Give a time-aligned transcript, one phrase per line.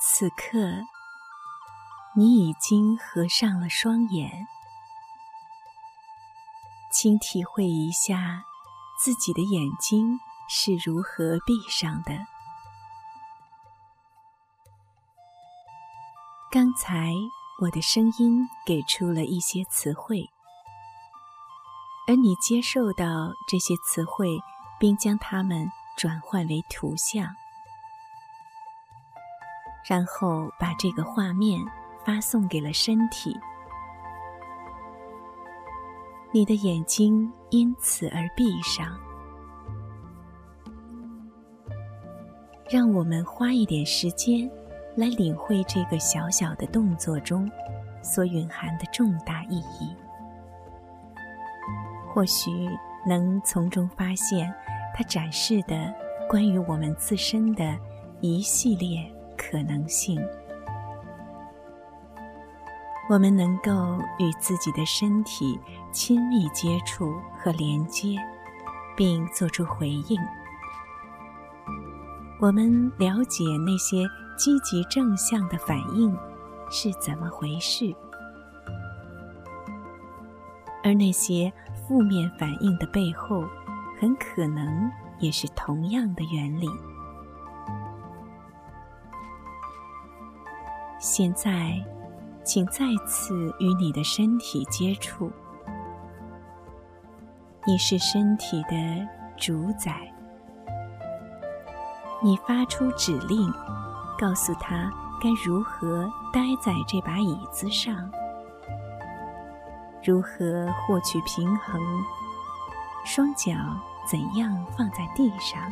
[0.00, 0.58] 此刻，
[2.14, 4.46] 你已经合上了双眼，
[6.92, 8.44] 请体会一下
[9.00, 12.12] 自己的眼睛是如何闭上的。
[16.50, 17.12] 刚才
[17.60, 20.30] 我的声音给出了一些词汇，
[22.06, 24.38] 而你接受到这些词汇，
[24.78, 27.34] 并将它们转换为图像。
[29.88, 31.58] 然后把这个画面
[32.04, 33.34] 发送给了身体，
[36.30, 38.94] 你的眼睛因此而闭上。
[42.68, 44.46] 让我们花一点时间
[44.94, 47.50] 来领会这个小小的动作中
[48.02, 49.96] 所蕴含的重大意义，
[52.12, 52.50] 或许
[53.06, 54.54] 能从中发现
[54.94, 55.90] 它展示的
[56.28, 57.74] 关于我们自身的
[58.20, 59.10] 一系列。
[59.38, 60.20] 可能性，
[63.08, 63.72] 我们能够
[64.18, 65.58] 与自己的身体
[65.90, 68.18] 亲密接触和连接，
[68.94, 70.20] 并做出回应。
[72.40, 76.14] 我们了解那些积极正向的反应
[76.70, 77.94] 是怎么回事，
[80.84, 83.44] 而那些负面反应的背后，
[83.98, 86.68] 很可能也是同样的原理。
[91.00, 91.80] 现在，
[92.42, 95.30] 请再次与你的身体接触。
[97.64, 100.12] 你是身体的主宰，
[102.20, 103.48] 你发出指令，
[104.18, 104.92] 告诉他
[105.22, 108.10] 该如何待在这把椅子上，
[110.02, 111.80] 如何获取平衡，
[113.04, 113.52] 双脚
[114.04, 115.62] 怎样放在地上，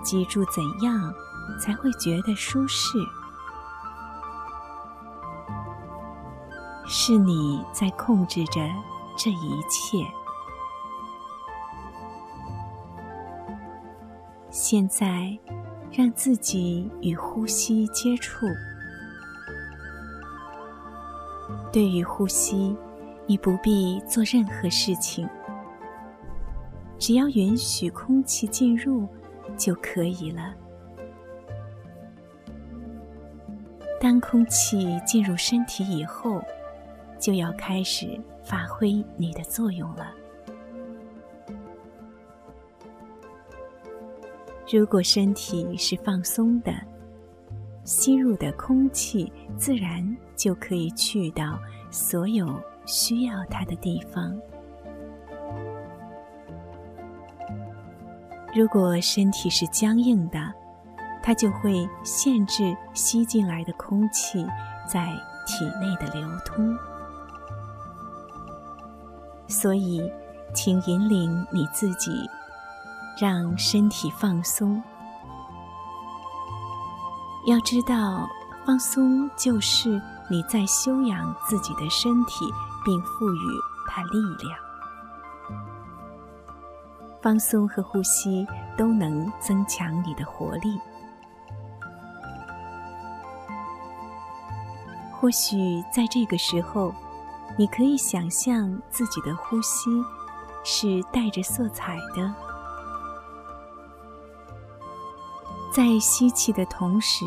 [0.00, 1.12] 记住怎样。
[1.58, 2.98] 才会觉得舒适。
[6.86, 8.60] 是你在控制着
[9.16, 9.98] 这一切。
[14.50, 15.38] 现在，
[15.92, 18.46] 让自己与呼吸接触。
[21.70, 22.74] 对于呼吸，
[23.26, 25.28] 你不必做任何事情，
[26.98, 29.06] 只要允许空气进入
[29.56, 30.54] 就可以了。
[34.18, 36.42] 当空气进入身体以后，
[37.20, 40.12] 就要开始发挥你的作用了。
[44.68, 46.72] 如果身体是放松的，
[47.84, 50.04] 吸入的空气自然
[50.34, 51.56] 就可以去到
[51.88, 54.36] 所有需要它的地方。
[58.52, 60.52] 如果身体是僵硬的，
[61.28, 64.46] 它就会限制吸进来的空气
[64.90, 65.12] 在
[65.46, 66.74] 体内的流通，
[69.46, 70.10] 所以，
[70.54, 72.10] 请引领你自己，
[73.20, 74.82] 让身体放松。
[77.46, 78.26] 要知道，
[78.64, 80.00] 放松就是
[80.30, 82.50] 你在修养自己的身体，
[82.86, 83.40] 并赋予
[83.86, 84.58] 它力量。
[87.20, 90.80] 放松和呼吸都能增强你的活力。
[95.20, 96.94] 或许在这个时候，
[97.56, 99.90] 你可以想象自己的呼吸
[100.62, 102.32] 是带着色彩的，
[105.74, 107.24] 在吸气的同时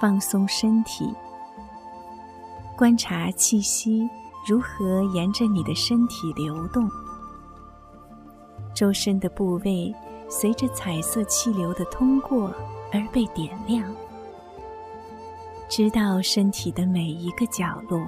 [0.00, 1.12] 放松身体，
[2.76, 4.08] 观察气息
[4.46, 6.88] 如何沿着你的身体流动，
[8.72, 9.92] 周身的部位
[10.28, 12.52] 随着彩色气流的通过
[12.92, 13.82] 而被点亮。
[15.68, 18.00] 知道身体的每一个角落，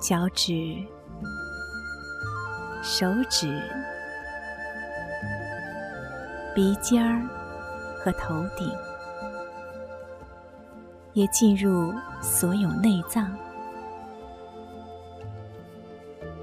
[0.00, 0.76] 脚趾、
[2.82, 3.62] 手指、
[6.52, 7.22] 鼻尖儿
[7.96, 8.68] 和头顶，
[11.12, 13.32] 也进入所有内脏，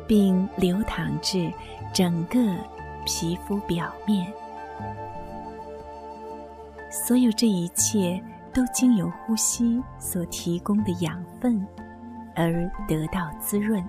[0.07, 1.51] 并流淌至
[1.93, 2.39] 整个
[3.05, 4.31] 皮肤表面。
[6.89, 8.23] 所有这一切。
[8.57, 11.63] 都经由呼吸所提供的养分
[12.35, 13.87] 而得到滋润。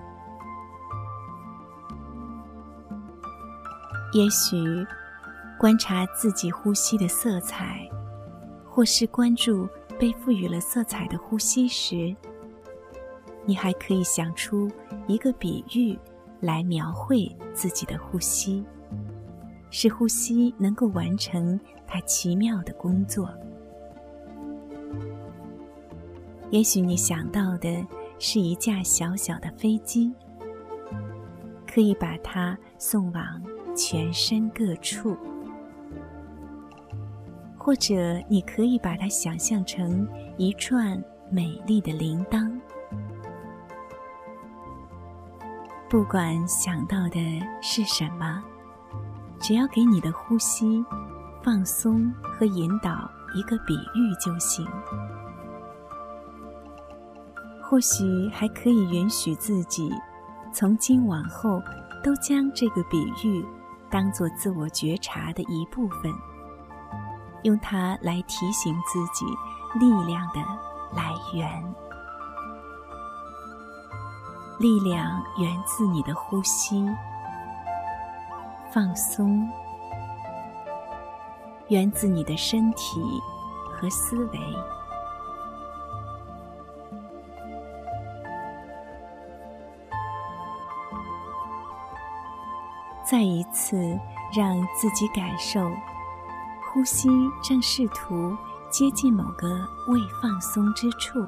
[4.13, 4.85] 也许
[5.57, 7.89] 观察自己呼吸的色彩，
[8.69, 9.67] 或是关注
[9.99, 12.15] 被赋予了色彩的呼吸时，
[13.45, 14.69] 你还可以想出
[15.07, 15.97] 一个比喻
[16.41, 18.63] 来描绘自己的呼吸。
[19.71, 23.27] 使呼吸能够完成它奇妙的工作。
[26.51, 27.85] 也许你想到的
[28.17, 30.11] 是一架小小的飞机，
[31.71, 33.23] 可以把它送往
[33.75, 35.15] 全身各处；
[37.55, 40.07] 或者你可以把它想象成
[40.37, 42.51] 一串美丽的铃铛。
[45.87, 47.19] 不管想到的
[47.61, 48.43] 是什么，
[49.39, 50.83] 只要给你的呼吸
[51.43, 54.67] 放松和引导一个比喻就行。
[57.69, 59.93] 或许还可以允许自己，
[60.51, 61.61] 从今往后
[62.03, 63.45] 都将这个比喻
[63.91, 66.11] 当做自我觉察的一部分，
[67.43, 69.23] 用它来提醒自己
[69.79, 70.41] 力量的
[70.95, 71.75] 来源。
[74.57, 76.83] 力量源自你的呼吸，
[78.73, 79.47] 放松；
[81.67, 82.99] 源自你的身体
[83.71, 84.39] 和思维。
[93.09, 93.75] 再一次
[94.31, 95.71] 让自己感受，
[96.61, 97.09] 呼吸
[97.43, 98.37] 正试图
[98.69, 99.47] 接近某个
[99.87, 101.25] 未放松之处，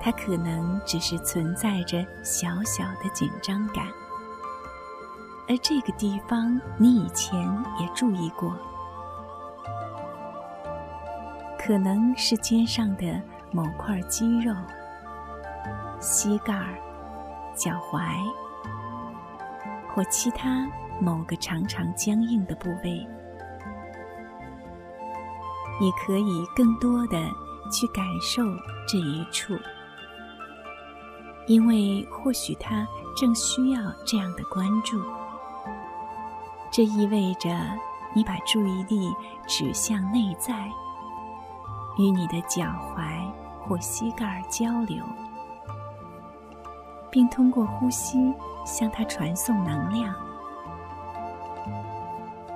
[0.00, 3.88] 它可能只是存在着小小的紧张感，
[5.48, 7.36] 而这个地方你以前
[7.80, 8.56] 也注意过，
[11.58, 13.20] 可能是肩上的
[13.50, 14.54] 某块肌肉、
[15.98, 16.54] 膝盖、
[17.56, 18.41] 脚踝。
[19.94, 20.66] 或其他
[21.00, 23.06] 某个常常僵硬的部位，
[25.80, 27.18] 你可以更多的
[27.70, 28.42] 去感受
[28.88, 29.54] 这一处，
[31.46, 32.86] 因为或许它
[33.16, 35.02] 正需要这样的关注。
[36.70, 37.50] 这意味着
[38.14, 39.12] 你把注意力
[39.46, 40.66] 指向内在，
[41.98, 42.64] 与你的脚
[42.96, 43.30] 踝
[43.60, 45.04] 或膝盖交流，
[47.12, 48.34] 并通过呼吸。
[48.64, 50.14] 向它传送能量，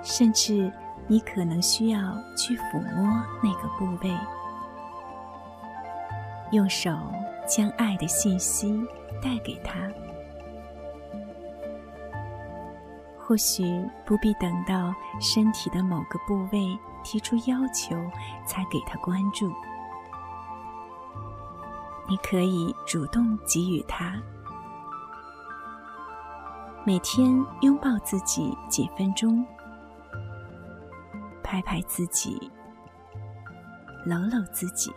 [0.00, 0.72] 甚至
[1.08, 1.98] 你可能需要
[2.36, 3.08] 去抚摸
[3.42, 4.16] 那个部位，
[6.52, 6.96] 用手
[7.44, 8.80] 将爱的信息
[9.20, 9.74] 带给他。
[13.18, 17.96] 或许不必等到身体的某个部位提出要求
[18.46, 19.52] 才给他关注，
[22.08, 24.14] 你可以主动给予他。
[26.86, 29.44] 每天拥抱自己几分钟，
[31.42, 32.48] 拍拍自己，
[34.04, 34.92] 搂搂自己，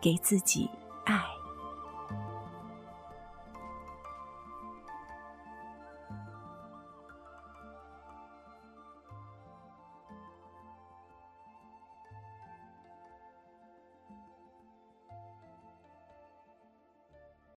[0.00, 0.70] 给自己
[1.04, 1.20] 爱。